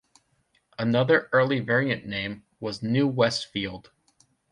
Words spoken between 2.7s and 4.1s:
New Westfield.